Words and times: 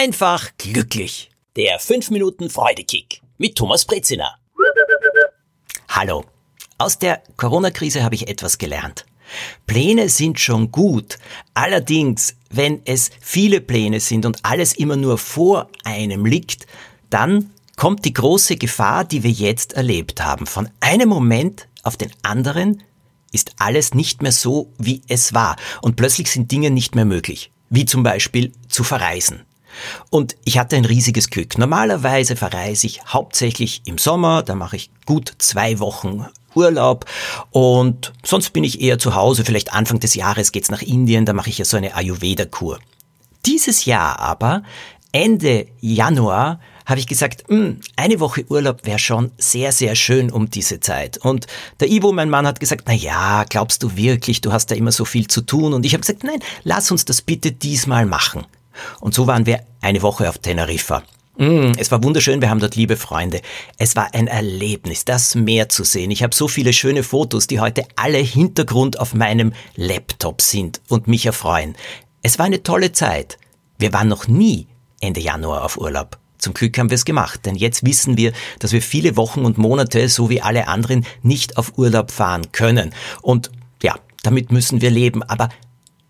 einfach 0.00 0.48
glücklich. 0.56 1.30
Der 1.56 1.78
5 1.78 2.08
Minuten 2.08 2.48
Freudekick 2.48 3.20
mit 3.36 3.54
Thomas 3.54 3.84
Brezina. 3.84 4.34
Hallo. 5.90 6.24
Aus 6.78 6.98
der 6.98 7.22
Corona-Krise 7.36 8.02
habe 8.02 8.14
ich 8.14 8.26
etwas 8.26 8.56
gelernt. 8.56 9.04
Pläne 9.66 10.08
sind 10.08 10.40
schon 10.40 10.72
gut. 10.72 11.18
Allerdings, 11.52 12.34
wenn 12.48 12.80
es 12.86 13.10
viele 13.20 13.60
Pläne 13.60 14.00
sind 14.00 14.24
und 14.24 14.38
alles 14.42 14.72
immer 14.72 14.96
nur 14.96 15.18
vor 15.18 15.68
einem 15.84 16.24
liegt, 16.24 16.66
dann 17.10 17.50
kommt 17.76 18.06
die 18.06 18.14
große 18.14 18.56
Gefahr, 18.56 19.04
die 19.04 19.22
wir 19.22 19.30
jetzt 19.30 19.74
erlebt 19.74 20.24
haben. 20.24 20.46
Von 20.46 20.70
einem 20.80 21.10
Moment 21.10 21.68
auf 21.82 21.98
den 21.98 22.10
anderen 22.22 22.82
ist 23.32 23.52
alles 23.58 23.92
nicht 23.92 24.22
mehr 24.22 24.32
so, 24.32 24.72
wie 24.78 25.02
es 25.08 25.34
war. 25.34 25.56
Und 25.82 25.96
plötzlich 25.96 26.30
sind 26.30 26.50
Dinge 26.50 26.70
nicht 26.70 26.94
mehr 26.94 27.04
möglich. 27.04 27.50
Wie 27.68 27.84
zum 27.84 28.02
Beispiel 28.02 28.52
zu 28.66 28.82
verreisen. 28.82 29.44
Und 30.10 30.36
ich 30.44 30.58
hatte 30.58 30.76
ein 30.76 30.84
riesiges 30.84 31.30
Glück. 31.30 31.58
Normalerweise 31.58 32.36
verreise 32.36 32.86
ich 32.86 33.02
hauptsächlich 33.06 33.82
im 33.84 33.98
Sommer, 33.98 34.42
da 34.42 34.54
mache 34.54 34.76
ich 34.76 34.90
gut 35.06 35.32
zwei 35.38 35.78
Wochen 35.78 36.26
Urlaub 36.54 37.04
und 37.50 38.12
sonst 38.24 38.52
bin 38.52 38.64
ich 38.64 38.80
eher 38.80 38.98
zu 38.98 39.14
Hause. 39.14 39.44
Vielleicht 39.44 39.72
Anfang 39.72 40.00
des 40.00 40.14
Jahres 40.14 40.52
geht's 40.52 40.70
nach 40.70 40.82
Indien, 40.82 41.24
da 41.24 41.32
mache 41.32 41.50
ich 41.50 41.58
ja 41.58 41.64
so 41.64 41.76
eine 41.76 41.94
Ayurveda-Kur. 41.94 42.78
Dieses 43.46 43.84
Jahr 43.84 44.18
aber, 44.18 44.62
Ende 45.12 45.66
Januar, 45.80 46.60
habe 46.90 46.98
ich 46.98 47.06
gesagt, 47.06 47.44
hm, 47.48 47.80
eine 47.96 48.18
Woche 48.18 48.44
Urlaub 48.48 48.84
wäre 48.84 48.98
schon 48.98 49.30
sehr, 49.38 49.70
sehr 49.70 49.94
schön 49.94 50.30
um 50.30 50.50
diese 50.50 50.80
Zeit. 50.80 51.18
Und 51.18 51.46
der 51.78 51.88
Ivo, 51.88 52.10
mein 52.10 52.28
Mann, 52.28 52.46
hat 52.46 52.58
gesagt, 52.58 52.84
na 52.88 52.92
ja, 52.92 53.44
glaubst 53.48 53.84
du 53.84 53.96
wirklich, 53.96 54.40
du 54.40 54.52
hast 54.52 54.72
da 54.72 54.74
immer 54.74 54.90
so 54.90 55.04
viel 55.04 55.28
zu 55.28 55.42
tun? 55.42 55.72
Und 55.72 55.86
ich 55.86 55.94
habe 55.94 56.00
gesagt, 56.00 56.24
nein, 56.24 56.40
lass 56.64 56.90
uns 56.90 57.04
das 57.04 57.22
bitte 57.22 57.52
diesmal 57.52 58.06
machen. 58.06 58.44
Und 59.00 59.14
so 59.14 59.26
waren 59.26 59.46
wir 59.46 59.60
eine 59.80 60.02
Woche 60.02 60.28
auf 60.28 60.38
Teneriffa. 60.38 61.02
Mm, 61.36 61.72
es 61.78 61.90
war 61.90 62.02
wunderschön, 62.02 62.42
wir 62.42 62.50
haben 62.50 62.60
dort 62.60 62.76
liebe 62.76 62.96
Freunde. 62.96 63.40
Es 63.78 63.96
war 63.96 64.14
ein 64.14 64.26
Erlebnis, 64.26 65.04
das 65.04 65.34
Meer 65.34 65.68
zu 65.68 65.84
sehen. 65.84 66.10
Ich 66.10 66.22
habe 66.22 66.34
so 66.34 66.48
viele 66.48 66.72
schöne 66.72 67.02
Fotos, 67.02 67.46
die 67.46 67.60
heute 67.60 67.84
alle 67.96 68.18
Hintergrund 68.18 68.98
auf 68.98 69.14
meinem 69.14 69.52
Laptop 69.76 70.42
sind 70.42 70.82
und 70.88 71.08
mich 71.08 71.26
erfreuen. 71.26 71.76
Es 72.22 72.38
war 72.38 72.46
eine 72.46 72.62
tolle 72.62 72.92
Zeit. 72.92 73.38
Wir 73.78 73.92
waren 73.92 74.08
noch 74.08 74.28
nie 74.28 74.66
Ende 75.00 75.20
Januar 75.20 75.64
auf 75.64 75.78
Urlaub. 75.78 76.18
Zum 76.36 76.54
Glück 76.54 76.78
haben 76.78 76.90
wir 76.90 76.94
es 76.94 77.04
gemacht, 77.04 77.46
denn 77.46 77.54
jetzt 77.54 77.84
wissen 77.84 78.16
wir, 78.16 78.32
dass 78.58 78.72
wir 78.72 78.82
viele 78.82 79.16
Wochen 79.16 79.44
und 79.44 79.58
Monate, 79.58 80.08
so 80.08 80.30
wie 80.30 80.40
alle 80.40 80.68
anderen, 80.68 81.06
nicht 81.22 81.56
auf 81.56 81.78
Urlaub 81.78 82.10
fahren 82.10 82.52
können. 82.52 82.92
Und 83.22 83.50
ja, 83.82 83.94
damit 84.22 84.52
müssen 84.52 84.80
wir 84.80 84.90
leben. 84.90 85.22
Aber 85.22 85.48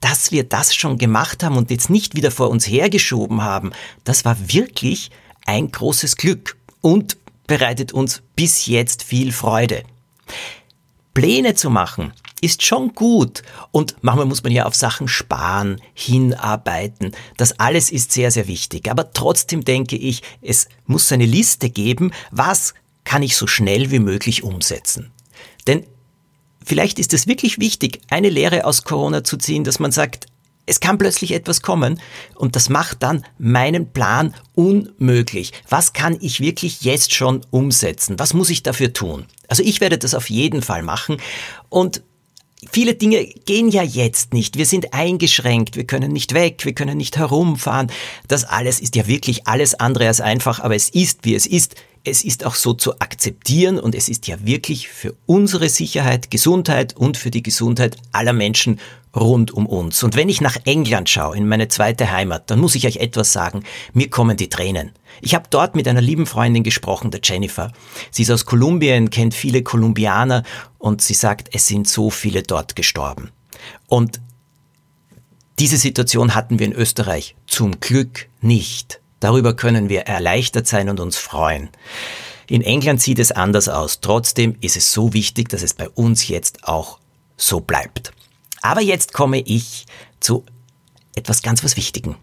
dass 0.01 0.33
wir 0.33 0.45
das 0.45 0.75
schon 0.75 0.99
gemacht 0.99 1.43
haben 1.43 1.57
und 1.57 1.71
jetzt 1.71 1.91
nicht 1.91 2.15
wieder 2.15 2.31
vor 2.31 2.51
uns 2.51 2.67
hergeschoben 2.67 3.43
haben, 3.43 3.73
das 4.05 4.25
war 4.25 4.37
wirklich 4.53 5.11
ein 5.47 5.71
großes 5.71 6.17
Glück 6.17 6.57
und 6.81 7.17
bereitet 7.47 7.93
uns 7.93 8.23
bis 8.37 8.67
jetzt 8.67 9.03
viel 9.03 9.33
Freude. 9.33 9.83
Pläne 11.15 11.55
zu 11.55 11.71
machen 11.71 12.13
ist 12.41 12.63
schon 12.65 12.95
gut 12.95 13.43
und 13.71 13.97
manchmal 14.01 14.27
muss 14.27 14.43
man 14.43 14.53
ja 14.53 14.65
auf 14.65 14.75
Sachen 14.75 15.09
sparen, 15.09 15.81
hinarbeiten. 15.93 17.13
Das 17.37 17.59
alles 17.59 17.91
ist 17.91 18.13
sehr, 18.13 18.31
sehr 18.31 18.47
wichtig. 18.47 18.91
Aber 18.91 19.13
trotzdem 19.13 19.65
denke 19.65 19.97
ich, 19.97 20.23
es 20.41 20.69
muss 20.87 21.13
eine 21.13 21.27
Liste 21.27 21.69
geben, 21.69 22.13
was 22.31 22.75
kann 23.05 23.23
ich 23.23 23.37
so 23.37 23.47
schnell 23.47 23.91
wie 23.91 23.99
möglich 23.99 24.43
umsetzen. 24.43 25.11
Denn 25.67 25.85
vielleicht 26.65 26.99
ist 26.99 27.13
es 27.15 27.27
wirklich 27.27 27.59
wichtig, 27.59 28.01
eine 28.11 28.29
Lehre 28.29 28.65
aus 28.65 28.85
Corona 28.85 29.25
zu 29.25 29.37
ziehen, 29.37 29.65
dass 29.65 29.79
man 29.79 29.93
sagt, 29.93 30.27
es 30.67 30.79
kann 30.79 30.99
plötzlich 30.99 31.33
etwas 31.33 31.63
kommen 31.63 32.01
und 32.37 32.55
das 32.55 32.69
macht 32.69 33.03
dann 33.03 33.25
meinen 33.39 33.93
Plan 33.93 34.35
unmöglich. 34.55 35.53
Was 35.69 35.93
kann 35.93 36.17
ich 36.21 36.41
wirklich 36.41 36.83
jetzt 36.83 37.13
schon 37.13 37.41
umsetzen? 37.51 38.19
Was 38.19 38.35
muss 38.35 38.51
ich 38.51 38.63
dafür 38.63 38.93
tun? 38.93 39.27
Also 39.49 39.65
ich 39.65 39.81
werde 39.81 39.99
das 39.99 40.15
auf 40.15 40.31
jeden 40.31 40.63
Fall 40.63 40.83
machen 40.83 41.17
und 41.69 42.03
Viele 42.71 42.95
Dinge 42.95 43.25
gehen 43.25 43.71
ja 43.71 43.83
jetzt 43.83 44.35
nicht. 44.35 44.59
Wir 44.59 44.67
sind 44.67 44.93
eingeschränkt, 44.93 45.77
wir 45.77 45.85
können 45.85 46.13
nicht 46.13 46.35
weg, 46.35 46.67
wir 46.67 46.75
können 46.75 46.99
nicht 46.99 47.17
herumfahren. 47.17 47.91
Das 48.29 48.45
alles 48.45 48.81
ist 48.81 48.97
ja 48.97 49.07
wirklich 49.07 49.47
alles 49.47 49.73
andere 49.73 50.09
als 50.09 50.21
einfach, 50.21 50.61
aber 50.61 50.77
es 50.77 50.91
ist, 50.91 51.21
wie 51.23 51.35
es 51.35 51.47
ist 51.47 51.75
es 52.05 52.25
ist 52.25 52.47
auch 52.47 52.55
so 52.55 52.73
zu 52.73 52.99
akzeptieren 53.01 53.79
und 53.79 53.95
es 53.95 54.09
ist 54.09 54.27
ja 54.27 54.37
wirklich 54.45 54.89
für 54.89 55.15
unsere 55.27 55.69
Sicherheit, 55.69 56.31
Gesundheit 56.31 56.97
und 56.97 57.17
für 57.17 57.31
die 57.31 57.43
Gesundheit 57.43 57.97
aller 58.13 58.33
Menschen 58.33 58.81
rund 59.15 59.51
um 59.51 59.67
uns. 59.67 60.03
Und 60.03 60.17
wenn 60.17 60.29
ich 60.29 60.41
nach 60.41 60.57
England 60.65 61.09
schaue, 61.09 61.37
in 61.37 61.49
meine 61.49 61.69
zweite 61.69 62.11
Heimat, 62.11 62.51
dann 62.51 62.61
muss 62.61 62.75
ich 62.75 62.87
euch 62.87 62.99
etwas 62.99 63.33
sagen, 63.33 63.65
mir 63.93 64.09
kommen 64.09 64.37
die 64.37 64.49
Tränen. 64.49 64.93
Ich 65.21 65.35
habe 65.35 65.49
dort 65.51 65.75
mit 65.75 65.89
einer 65.89 66.01
lieben 66.01 66.27
Freundin 66.27 66.63
gesprochen, 66.63 67.11
der 67.11 67.21
Jennifer. 67.23 67.73
Sie 68.11 68.23
ist 68.23 68.31
aus 68.31 68.47
Kolumbien, 68.47 69.11
kennt 69.11 69.35
viele 69.35 69.63
Kolumbianer 69.63 70.45
und 70.79 71.03
sie 71.03 71.15
sagt, 71.15 71.49
es 71.53 71.67
sind 71.67 71.89
so 71.89 72.09
viele 72.11 72.43
dort 72.43 72.77
gestorben. 72.77 73.31
Und 73.89 74.21
diese 75.59 75.77
Situation 75.77 76.35
hatten 76.35 76.59
wir 76.59 76.67
in 76.67 76.73
Österreich 76.73 77.35
zum 77.47 77.81
Glück 77.81 78.29
nicht. 78.41 79.00
Darüber 79.21 79.55
können 79.55 79.89
wir 79.89 80.03
erleichtert 80.03 80.67
sein 80.67 80.89
und 80.89 80.99
uns 80.99 81.17
freuen. 81.17 81.69
In 82.49 82.63
England 82.63 83.01
sieht 83.01 83.19
es 83.19 83.31
anders 83.31 83.69
aus. 83.69 84.01
Trotzdem 84.01 84.57
ist 84.61 84.77
es 84.77 84.93
so 84.93 85.13
wichtig, 85.13 85.51
dass 85.51 85.63
es 85.63 85.75
bei 85.75 85.89
uns 85.89 86.27
jetzt 86.27 86.65
auch 86.65 86.99
so 87.37 87.61
bleibt. 87.61 88.13
Aber 88.63 88.81
jetzt 88.81 89.13
komme 89.13 89.41
ich 89.41 89.87
zu 90.19 90.45
etwas 91.15 91.43
ganz 91.43 91.63
was 91.63 91.77
Wichtigen. 91.77 92.17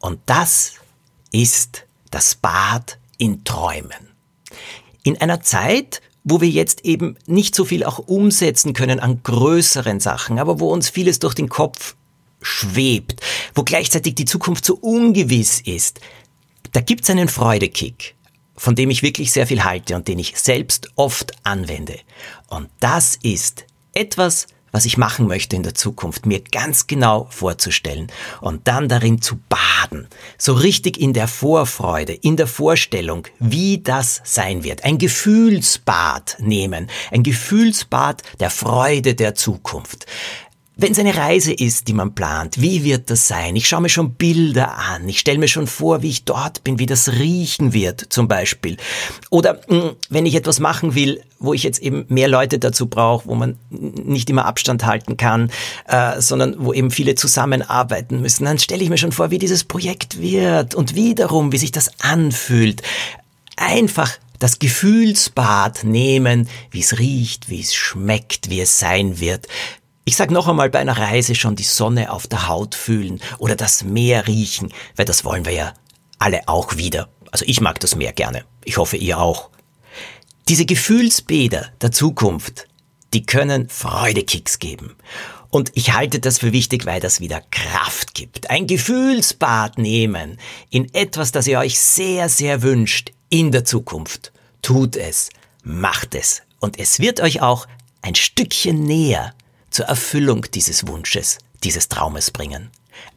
Und 0.00 0.18
das 0.26 0.72
ist 1.30 1.86
das 2.10 2.34
Bad 2.34 2.98
in 3.18 3.44
Träumen. 3.44 4.10
In 5.02 5.20
einer 5.20 5.40
Zeit, 5.40 6.00
wo 6.24 6.40
wir 6.40 6.48
jetzt 6.48 6.84
eben 6.84 7.16
nicht 7.26 7.54
so 7.54 7.64
viel 7.64 7.84
auch 7.84 7.98
umsetzen 7.98 8.72
können 8.72 8.98
an 8.98 9.22
größeren 9.22 10.00
Sachen, 10.00 10.38
aber 10.38 10.58
wo 10.60 10.72
uns 10.72 10.88
vieles 10.88 11.18
durch 11.18 11.34
den 11.34 11.48
Kopf 11.48 11.96
schwebt, 12.44 13.20
wo 13.54 13.62
gleichzeitig 13.62 14.14
die 14.14 14.24
Zukunft 14.24 14.64
so 14.64 14.76
ungewiss 14.76 15.60
ist, 15.60 16.00
da 16.72 16.80
gibt's 16.80 17.10
einen 17.10 17.28
Freudekick, 17.28 18.14
von 18.56 18.74
dem 18.74 18.90
ich 18.90 19.02
wirklich 19.02 19.32
sehr 19.32 19.46
viel 19.46 19.64
halte 19.64 19.96
und 19.96 20.08
den 20.08 20.18
ich 20.18 20.38
selbst 20.38 20.88
oft 20.96 21.32
anwende. 21.44 21.98
Und 22.48 22.68
das 22.80 23.16
ist 23.22 23.64
etwas, 23.92 24.46
was 24.74 24.86
ich 24.86 24.98
machen 24.98 25.28
möchte 25.28 25.54
in 25.54 25.62
der 25.62 25.76
Zukunft, 25.76 26.26
mir 26.26 26.40
ganz 26.40 26.88
genau 26.88 27.28
vorzustellen 27.30 28.08
und 28.40 28.66
dann 28.66 28.88
darin 28.88 29.22
zu 29.22 29.38
baden, 29.48 30.08
so 30.36 30.52
richtig 30.52 31.00
in 31.00 31.12
der 31.12 31.28
Vorfreude, 31.28 32.12
in 32.12 32.36
der 32.36 32.48
Vorstellung, 32.48 33.28
wie 33.38 33.78
das 33.78 34.20
sein 34.24 34.64
wird. 34.64 34.82
Ein 34.82 34.98
Gefühlsbad 34.98 36.38
nehmen, 36.40 36.88
ein 37.12 37.22
Gefühlsbad 37.22 38.24
der 38.40 38.50
Freude 38.50 39.14
der 39.14 39.36
Zukunft. 39.36 40.06
Wenn 40.76 40.90
es 40.90 40.98
eine 40.98 41.16
Reise 41.16 41.52
ist, 41.52 41.86
die 41.86 41.92
man 41.92 42.16
plant, 42.16 42.60
wie 42.60 42.82
wird 42.82 43.08
das 43.08 43.28
sein? 43.28 43.54
Ich 43.54 43.68
schaue 43.68 43.82
mir 43.82 43.88
schon 43.88 44.14
Bilder 44.14 44.76
an, 44.76 45.08
ich 45.08 45.20
stelle 45.20 45.38
mir 45.38 45.46
schon 45.46 45.68
vor, 45.68 46.02
wie 46.02 46.10
ich 46.10 46.24
dort 46.24 46.64
bin, 46.64 46.80
wie 46.80 46.86
das 46.86 47.12
riechen 47.12 47.72
wird 47.72 48.06
zum 48.08 48.26
Beispiel. 48.26 48.76
Oder 49.30 49.60
mh, 49.68 49.82
hm, 49.82 49.90
wenn 50.08 50.26
ich 50.26 50.34
etwas 50.34 50.58
machen 50.58 50.96
will, 50.96 51.22
wo 51.38 51.54
ich 51.54 51.62
jetzt 51.62 51.78
eben 51.78 52.06
mehr 52.08 52.26
Leute 52.26 52.58
dazu 52.58 52.86
brauche, 52.86 53.28
wo 53.28 53.36
man 53.36 53.56
nicht 53.70 54.28
immer 54.30 54.46
Abstand 54.46 54.84
halten 54.84 55.16
kann, 55.16 55.52
äh, 55.86 56.20
sondern 56.20 56.56
wo 56.58 56.72
eben 56.72 56.90
viele 56.90 57.14
zusammenarbeiten 57.14 58.20
müssen, 58.20 58.44
dann 58.44 58.58
stelle 58.58 58.82
ich 58.82 58.90
mir 58.90 58.98
schon 58.98 59.12
vor, 59.12 59.30
wie 59.30 59.38
dieses 59.38 59.62
Projekt 59.62 60.20
wird 60.20 60.74
und 60.74 60.96
wiederum, 60.96 61.52
wie 61.52 61.58
sich 61.58 61.70
das 61.70 61.90
anfühlt. 62.00 62.82
Einfach 63.56 64.10
das 64.40 64.58
Gefühlsbad 64.58 65.84
nehmen, 65.84 66.48
wie 66.72 66.80
es 66.80 66.98
riecht, 66.98 67.48
wie 67.48 67.60
es 67.60 67.74
schmeckt, 67.74 68.50
wie 68.50 68.60
es 68.60 68.80
sein 68.80 69.20
wird. 69.20 69.46
Ich 70.06 70.16
sag 70.16 70.30
noch 70.30 70.48
einmal 70.48 70.68
bei 70.68 70.80
einer 70.80 70.98
Reise 70.98 71.34
schon 71.34 71.56
die 71.56 71.62
Sonne 71.62 72.12
auf 72.12 72.26
der 72.26 72.46
Haut 72.46 72.74
fühlen 72.74 73.22
oder 73.38 73.56
das 73.56 73.84
Meer 73.84 74.26
riechen, 74.26 74.70
weil 74.96 75.06
das 75.06 75.24
wollen 75.24 75.46
wir 75.46 75.52
ja 75.52 75.74
alle 76.18 76.46
auch 76.46 76.76
wieder. 76.76 77.08
Also 77.30 77.46
ich 77.48 77.62
mag 77.62 77.80
das 77.80 77.96
Meer 77.96 78.12
gerne. 78.12 78.44
Ich 78.64 78.76
hoffe 78.76 78.98
ihr 78.98 79.18
auch. 79.18 79.48
Diese 80.48 80.66
Gefühlsbäder 80.66 81.72
der 81.80 81.90
Zukunft, 81.90 82.68
die 83.14 83.24
können 83.24 83.70
Freudekicks 83.70 84.58
geben. 84.58 84.94
Und 85.48 85.70
ich 85.74 85.94
halte 85.94 86.20
das 86.20 86.38
für 86.38 86.52
wichtig, 86.52 86.84
weil 86.84 87.00
das 87.00 87.20
wieder 87.20 87.40
Kraft 87.50 88.12
gibt. 88.12 88.50
Ein 88.50 88.66
Gefühlsbad 88.66 89.78
nehmen 89.78 90.38
in 90.68 90.92
etwas, 90.92 91.32
das 91.32 91.46
ihr 91.46 91.60
euch 91.60 91.78
sehr, 91.78 92.28
sehr 92.28 92.60
wünscht 92.60 93.12
in 93.30 93.52
der 93.52 93.64
Zukunft. 93.64 94.32
Tut 94.60 94.96
es, 94.96 95.30
macht 95.62 96.14
es. 96.14 96.42
Und 96.60 96.78
es 96.78 97.00
wird 97.00 97.20
euch 97.20 97.40
auch 97.40 97.66
ein 98.02 98.14
Stückchen 98.14 98.82
näher 98.82 99.32
zur 99.74 99.86
Erfüllung 99.86 100.46
dieses 100.54 100.86
Wunsches, 100.86 101.38
dieses 101.64 101.88
Traumes 101.88 102.30
bringen. 102.30 102.70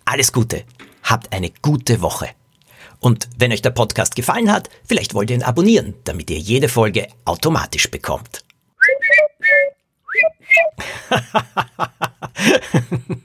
Alles 0.06 0.34
Gute, 0.34 0.64
habt 1.04 1.32
eine 1.32 1.52
gute 1.62 2.02
Woche. 2.02 2.30
Und 3.00 3.30
wenn 3.38 3.52
euch 3.52 3.62
der 3.62 3.70
Podcast 3.70 4.16
gefallen 4.16 4.52
hat, 4.52 4.68
vielleicht 4.84 5.14
wollt 5.14 5.30
ihr 5.30 5.36
ihn 5.36 5.44
abonnieren, 5.44 5.94
damit 6.04 6.32
ihr 6.32 6.40
jede 6.40 6.68
Folge 6.68 7.10
automatisch 7.26 7.92
bekommt. 7.92 8.44